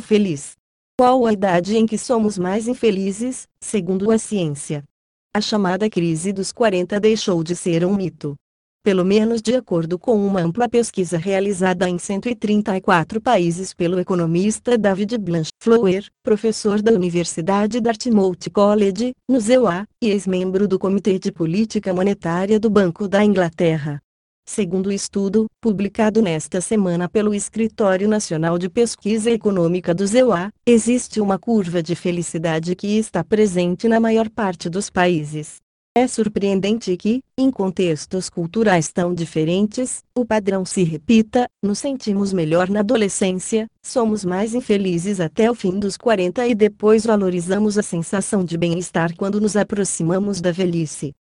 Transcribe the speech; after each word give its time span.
feliz. 0.00 0.52
Qual 0.98 1.24
a 1.26 1.32
idade 1.32 1.76
em 1.76 1.86
que 1.86 1.96
somos 1.96 2.36
mais 2.36 2.68
infelizes, 2.68 3.46
segundo 3.60 4.10
a 4.10 4.18
ciência? 4.18 4.84
A 5.34 5.40
chamada 5.40 5.88
crise 5.88 6.32
dos 6.32 6.52
40 6.52 6.98
deixou 6.98 7.42
de 7.42 7.54
ser 7.54 7.84
um 7.84 7.94
mito. 7.94 8.34
Pelo 8.82 9.04
menos 9.04 9.42
de 9.42 9.54
acordo 9.54 9.98
com 9.98 10.16
uma 10.26 10.40
ampla 10.40 10.68
pesquisa 10.68 11.18
realizada 11.18 11.88
em 11.88 11.98
134 11.98 13.20
países 13.20 13.74
pelo 13.74 14.00
economista 14.00 14.78
David 14.78 15.18
Blanchflower, 15.18 16.06
professor 16.22 16.80
da 16.80 16.90
Universidade 16.90 17.80
Dartmouth 17.80 18.50
College, 18.52 19.12
no 19.28 19.38
ZEUA, 19.38 19.86
e 20.02 20.08
ex-membro 20.08 20.66
do 20.66 20.78
Comitê 20.78 21.18
de 21.18 21.30
Política 21.30 21.92
Monetária 21.92 22.58
do 22.58 22.70
Banco 22.70 23.06
da 23.06 23.22
Inglaterra. 23.22 24.00
Segundo 24.46 24.86
o 24.86 24.92
estudo, 24.92 25.46
publicado 25.60 26.20
nesta 26.20 26.60
semana 26.60 27.08
pelo 27.08 27.32
Escritório 27.32 28.08
Nacional 28.08 28.58
de 28.58 28.68
Pesquisa 28.68 29.30
Econômica 29.30 29.94
do 29.94 30.06
ZEUA, 30.06 30.50
existe 30.66 31.20
uma 31.20 31.38
curva 31.38 31.82
de 31.82 31.94
felicidade 31.94 32.74
que 32.74 32.98
está 32.98 33.22
presente 33.22 33.86
na 33.86 34.00
maior 34.00 34.28
parte 34.28 34.68
dos 34.68 34.90
países. 34.90 35.60
É 35.96 36.06
surpreendente 36.06 36.96
que, 36.96 37.20
em 37.36 37.50
contextos 37.50 38.30
culturais 38.30 38.92
tão 38.92 39.12
diferentes, 39.12 40.04
o 40.14 40.24
padrão 40.24 40.64
se 40.64 40.84
repita, 40.84 41.48
nos 41.60 41.80
sentimos 41.80 42.32
melhor 42.32 42.70
na 42.70 42.78
adolescência, 42.78 43.66
somos 43.82 44.24
mais 44.24 44.54
infelizes 44.54 45.18
até 45.18 45.50
o 45.50 45.54
fim 45.54 45.80
dos 45.80 45.96
40 45.96 46.46
e 46.46 46.54
depois 46.54 47.04
valorizamos 47.04 47.76
a 47.76 47.82
sensação 47.82 48.44
de 48.44 48.56
bem-estar 48.56 49.16
quando 49.16 49.40
nos 49.40 49.56
aproximamos 49.56 50.40
da 50.40 50.52
velhice. 50.52 51.12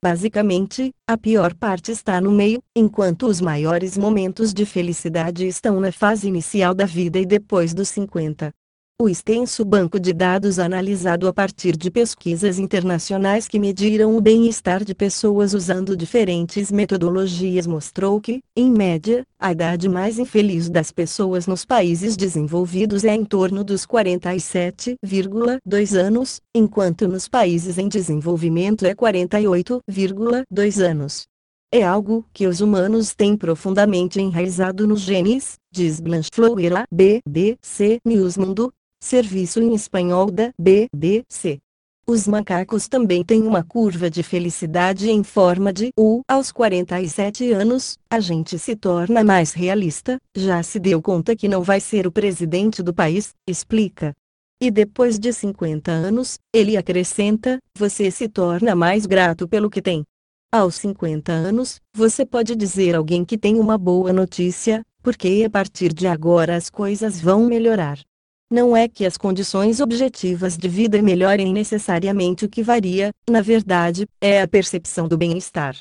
Basicamente, 0.00 0.94
a 1.08 1.18
pior 1.18 1.54
parte 1.54 1.90
está 1.90 2.20
no 2.20 2.30
meio, 2.30 2.62
enquanto 2.74 3.26
os 3.26 3.40
maiores 3.40 3.98
momentos 3.98 4.54
de 4.54 4.64
felicidade 4.64 5.44
estão 5.44 5.80
na 5.80 5.90
fase 5.90 6.28
inicial 6.28 6.72
da 6.72 6.84
vida 6.84 7.18
e 7.18 7.26
depois 7.26 7.74
dos 7.74 7.88
50. 7.88 8.52
O 9.00 9.08
extenso 9.08 9.64
banco 9.64 10.00
de 10.00 10.12
dados 10.12 10.58
analisado 10.58 11.28
a 11.28 11.32
partir 11.32 11.76
de 11.76 11.88
pesquisas 11.88 12.58
internacionais 12.58 13.46
que 13.46 13.56
mediram 13.56 14.16
o 14.16 14.20
bem-estar 14.20 14.82
de 14.82 14.92
pessoas 14.92 15.54
usando 15.54 15.96
diferentes 15.96 16.72
metodologias 16.72 17.64
mostrou 17.64 18.20
que, 18.20 18.40
em 18.56 18.68
média, 18.68 19.24
a 19.38 19.52
idade 19.52 19.88
mais 19.88 20.18
infeliz 20.18 20.68
das 20.68 20.90
pessoas 20.90 21.46
nos 21.46 21.64
países 21.64 22.16
desenvolvidos 22.16 23.04
é 23.04 23.14
em 23.14 23.24
torno 23.24 23.62
dos 23.62 23.86
47,2 23.86 25.96
anos, 25.96 26.40
enquanto 26.52 27.06
nos 27.06 27.28
países 27.28 27.78
em 27.78 27.86
desenvolvimento 27.86 28.84
é 28.84 28.96
48,2 28.96 30.84
anos. 30.84 31.28
É 31.70 31.82
algo 31.82 32.24
que 32.32 32.46
os 32.46 32.62
humanos 32.62 33.14
têm 33.14 33.36
profundamente 33.36 34.18
enraizado 34.18 34.86
nos 34.86 35.02
genes, 35.02 35.58
diz 35.70 36.00
Blanche 36.00 36.30
Flower 36.32 36.86
BBC 36.90 37.98
Newsmundo, 38.06 38.72
Serviço 39.00 39.60
em 39.60 39.74
espanhol 39.74 40.28
da 40.28 40.50
BBC. 40.58 41.60
Os 42.04 42.26
macacos 42.26 42.88
também 42.88 43.22
têm 43.22 43.42
uma 43.42 43.62
curva 43.62 44.10
de 44.10 44.24
felicidade 44.24 45.08
em 45.08 45.22
forma 45.22 45.72
de 45.72 45.90
U. 45.96 46.22
Aos 46.26 46.50
47 46.50 47.52
anos, 47.52 47.96
a 48.10 48.18
gente 48.18 48.58
se 48.58 48.74
torna 48.74 49.22
mais 49.22 49.52
realista, 49.52 50.18
já 50.34 50.62
se 50.62 50.80
deu 50.80 51.00
conta 51.00 51.36
que 51.36 51.46
não 51.46 51.62
vai 51.62 51.80
ser 51.80 52.06
o 52.08 52.12
presidente 52.12 52.82
do 52.82 52.92
país, 52.92 53.34
explica. 53.46 54.12
E 54.60 54.68
depois 54.68 55.16
de 55.16 55.32
50 55.32 55.92
anos, 55.92 56.38
ele 56.52 56.76
acrescenta, 56.76 57.60
você 57.76 58.10
se 58.10 58.28
torna 58.28 58.74
mais 58.74 59.06
grato 59.06 59.46
pelo 59.46 59.70
que 59.70 59.80
tem. 59.80 60.02
Aos 60.50 60.74
50 60.76 61.30
anos, 61.30 61.78
você 61.94 62.26
pode 62.26 62.56
dizer 62.56 62.96
alguém 62.96 63.24
que 63.24 63.38
tem 63.38 63.60
uma 63.60 63.78
boa 63.78 64.12
notícia, 64.12 64.82
porque 65.02 65.44
a 65.46 65.50
partir 65.50 65.92
de 65.92 66.08
agora 66.08 66.56
as 66.56 66.68
coisas 66.68 67.20
vão 67.20 67.44
melhorar. 67.44 68.07
Não 68.50 68.74
é 68.74 68.88
que 68.88 69.04
as 69.04 69.18
condições 69.18 69.78
objetivas 69.78 70.56
de 70.56 70.70
vida 70.70 71.02
melhorem 71.02 71.52
necessariamente 71.52 72.46
o 72.46 72.48
que 72.48 72.62
varia, 72.62 73.12
na 73.28 73.42
verdade, 73.42 74.06
é 74.22 74.40
a 74.40 74.48
percepção 74.48 75.06
do 75.06 75.18
bem-estar. 75.18 75.76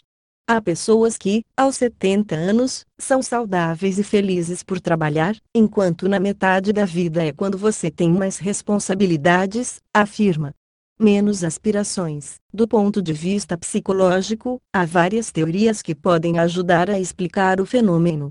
Há 0.46 0.62
pessoas 0.62 1.18
que, 1.18 1.44
aos 1.56 1.78
70 1.78 2.36
anos, 2.36 2.86
são 2.98 3.22
saudáveis 3.22 3.98
e 3.98 4.04
felizes 4.04 4.64
por 4.64 4.82
trabalhar, 4.82 5.38
enquanto 5.56 6.10
na 6.10 6.20
metade 6.20 6.74
da 6.74 6.84
vida 6.84 7.24
é 7.24 7.32
quando 7.32 7.58
você 7.58 7.90
tem 7.90 8.12
mais 8.12 8.38
responsabilidades, 8.38 9.80
afirma. 9.94 10.54
Menos 11.00 11.46
aspirações. 11.46 12.36
Do 12.54 12.68
ponto 12.68 13.02
de 13.02 13.14
vista 13.14 13.58
psicológico, 13.58 14.60
há 14.74 14.84
várias 14.84 15.32
teorias 15.32 15.82
que 15.82 15.96
podem 15.96 16.38
ajudar 16.38 16.90
a 16.90 17.00
explicar 17.00 17.62
o 17.62 17.66
fenômeno. 17.66 18.30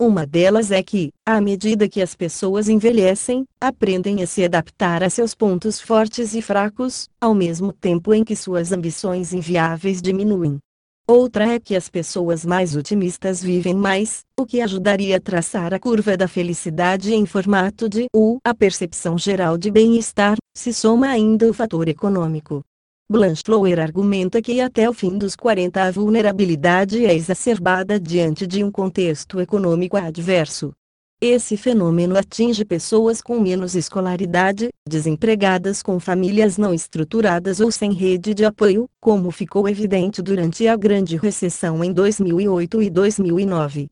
Uma 0.00 0.24
delas 0.24 0.70
é 0.70 0.80
que, 0.80 1.10
à 1.26 1.40
medida 1.40 1.88
que 1.88 2.00
as 2.00 2.14
pessoas 2.14 2.68
envelhecem, 2.68 3.44
aprendem 3.60 4.22
a 4.22 4.28
se 4.28 4.44
adaptar 4.44 5.02
a 5.02 5.10
seus 5.10 5.34
pontos 5.34 5.80
fortes 5.80 6.34
e 6.34 6.40
fracos, 6.40 7.08
ao 7.20 7.34
mesmo 7.34 7.72
tempo 7.72 8.14
em 8.14 8.22
que 8.22 8.36
suas 8.36 8.70
ambições 8.70 9.32
inviáveis 9.32 10.00
diminuem. 10.00 10.60
Outra 11.04 11.52
é 11.52 11.58
que 11.58 11.74
as 11.74 11.88
pessoas 11.88 12.46
mais 12.46 12.76
otimistas 12.76 13.42
vivem 13.42 13.74
mais, 13.74 14.20
o 14.38 14.46
que 14.46 14.60
ajudaria 14.60 15.16
a 15.16 15.20
traçar 15.20 15.74
a 15.74 15.80
curva 15.80 16.16
da 16.16 16.28
felicidade 16.28 17.12
em 17.12 17.26
formato 17.26 17.88
de 17.88 18.06
U. 18.14 18.38
A 18.44 18.54
percepção 18.54 19.18
geral 19.18 19.58
de 19.58 19.68
bem-estar, 19.68 20.36
se 20.56 20.72
soma 20.72 21.08
ainda 21.08 21.50
o 21.50 21.52
fator 21.52 21.88
econômico. 21.88 22.62
Blanchflower 23.10 23.80
argumenta 23.80 24.42
que 24.42 24.60
até 24.60 24.86
o 24.86 24.92
fim 24.92 25.16
dos 25.16 25.34
40 25.34 25.82
a 25.82 25.90
vulnerabilidade 25.90 27.06
é 27.06 27.14
exacerbada 27.14 27.98
diante 27.98 28.46
de 28.46 28.62
um 28.62 28.70
contexto 28.70 29.40
econômico 29.40 29.96
adverso. 29.96 30.74
Esse 31.18 31.56
fenômeno 31.56 32.18
atinge 32.18 32.66
pessoas 32.66 33.22
com 33.22 33.40
menos 33.40 33.74
escolaridade, 33.74 34.68
desempregadas 34.86 35.82
com 35.82 35.98
famílias 35.98 36.58
não 36.58 36.74
estruturadas 36.74 37.60
ou 37.60 37.72
sem 37.72 37.94
rede 37.94 38.34
de 38.34 38.44
apoio, 38.44 38.86
como 39.00 39.30
ficou 39.30 39.66
evidente 39.66 40.20
durante 40.20 40.68
a 40.68 40.76
grande 40.76 41.16
recessão 41.16 41.82
em 41.82 41.94
2008 41.94 42.82
e 42.82 42.90
2009. 42.90 43.88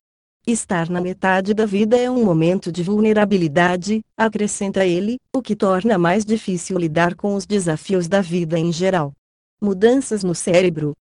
Estar 0.48 0.88
na 0.88 1.00
metade 1.00 1.52
da 1.52 1.66
vida 1.66 1.96
é 1.96 2.08
um 2.08 2.24
momento 2.24 2.70
de 2.70 2.80
vulnerabilidade, 2.80 4.00
acrescenta 4.16 4.86
ele, 4.86 5.18
o 5.34 5.42
que 5.42 5.56
torna 5.56 5.98
mais 5.98 6.24
difícil 6.24 6.78
lidar 6.78 7.16
com 7.16 7.34
os 7.34 7.44
desafios 7.44 8.06
da 8.06 8.20
vida 8.20 8.56
em 8.56 8.70
geral. 8.70 9.12
Mudanças 9.60 10.22
no 10.22 10.36
cérebro. 10.36 10.94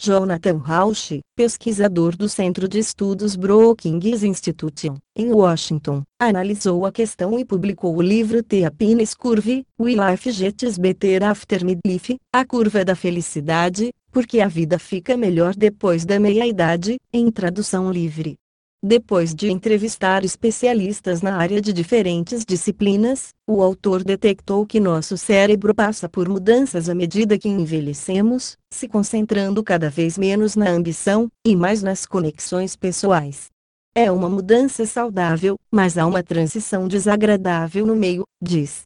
Jonathan 0.00 0.56
Rauch, 0.56 1.20
pesquisador 1.34 2.16
do 2.16 2.28
Centro 2.28 2.68
de 2.68 2.78
Estudos 2.78 3.34
Brookings 3.34 4.24
Institution, 4.24 4.94
em 5.16 5.32
Washington, 5.32 6.04
analisou 6.20 6.86
a 6.86 6.92
questão 6.92 7.36
e 7.36 7.44
publicou 7.44 7.96
o 7.96 8.02
livro 8.02 8.40
The 8.40 8.66
Happiness 8.66 9.14
Curve, 9.14 9.64
Will 9.80 9.98
Life 10.00 10.30
Gets 10.30 10.78
Better 10.78 11.24
After 11.24 11.64
Midlife, 11.64 12.18
A 12.32 12.44
Curva 12.44 12.84
da 12.84 12.94
Felicidade, 12.94 13.90
porque 14.12 14.40
a 14.40 14.46
vida 14.46 14.78
fica 14.78 15.16
melhor 15.16 15.56
depois 15.56 16.04
da 16.04 16.20
meia-idade, 16.20 16.98
em 17.12 17.28
tradução 17.32 17.90
livre. 17.90 18.36
Depois 18.84 19.32
de 19.32 19.48
entrevistar 19.48 20.24
especialistas 20.24 21.22
na 21.22 21.36
área 21.36 21.60
de 21.60 21.72
diferentes 21.72 22.44
disciplinas, 22.44 23.28
o 23.46 23.62
autor 23.62 24.02
detectou 24.02 24.66
que 24.66 24.80
nosso 24.80 25.16
cérebro 25.16 25.72
passa 25.72 26.08
por 26.08 26.28
mudanças 26.28 26.88
à 26.88 26.94
medida 26.94 27.38
que 27.38 27.48
envelhecemos, 27.48 28.56
se 28.72 28.88
concentrando 28.88 29.62
cada 29.62 29.88
vez 29.88 30.18
menos 30.18 30.56
na 30.56 30.68
ambição, 30.68 31.28
e 31.46 31.54
mais 31.54 31.80
nas 31.80 32.04
conexões 32.04 32.74
pessoais. 32.74 33.46
É 33.94 34.10
uma 34.10 34.28
mudança 34.28 34.84
saudável, 34.84 35.54
mas 35.70 35.96
há 35.96 36.04
uma 36.04 36.24
transição 36.24 36.88
desagradável 36.88 37.86
no 37.86 37.94
meio, 37.94 38.24
diz. 38.42 38.82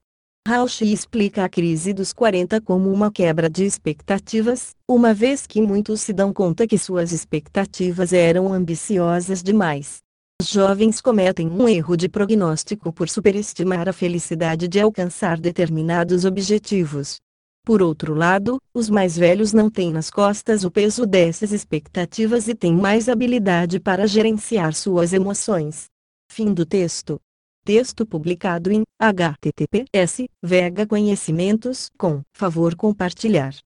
Rauch 0.47 0.85
explica 0.85 1.45
a 1.45 1.49
crise 1.49 1.93
dos 1.93 2.13
40 2.13 2.61
como 2.61 2.93
uma 2.93 3.11
quebra 3.11 3.51
de 3.51 3.65
expectativas, 3.65 4.77
uma 4.89 5.13
vez 5.13 5.45
que 5.45 5.61
muitos 5.61 6.03
se 6.03 6.13
dão 6.13 6.33
conta 6.33 6.69
que 6.69 6.79
suas 6.79 7.11
expectativas 7.11 8.13
eram 8.13 8.53
ambiciosas 8.53 9.43
demais. 9.43 9.99
Jovens 10.41 11.01
cometem 11.01 11.49
um 11.49 11.69
erro 11.69 11.97
de 11.97 12.09
prognóstico 12.09 12.93
por 12.93 13.09
superestimar 13.09 13.89
a 13.89 13.93
felicidade 13.93 14.69
de 14.69 14.79
alcançar 14.79 15.41
determinados 15.41 16.25
objetivos. 16.25 17.17
Por 17.65 17.83
outro 17.83 18.15
lado, 18.15 18.59
os 18.73 18.89
mais 18.89 19.17
velhos 19.19 19.53
não 19.53 19.69
têm 19.69 19.93
nas 19.93 20.11
costas 20.11 20.63
o 20.63 20.71
peso 20.71 21.05
dessas 21.05 21.51
expectativas 21.51 22.47
e 22.47 22.55
têm 22.55 22.73
mais 22.73 23.09
habilidade 23.09 23.81
para 23.81 24.07
gerenciar 24.07 24.75
suas 24.75 25.13
emoções. 25.13 25.87
Fim 26.31 26.55
do 26.55 26.65
texto. 26.65 27.21
Texto 27.67 28.07
publicado 28.07 28.71
em 28.71 28.85
https 28.97 30.29
vega 30.41 30.87
conhecimentos 30.87 31.91
com 31.99 32.23
favor 32.33 32.77
compartilhar. 32.77 33.57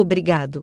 Obrigado. 0.00 0.60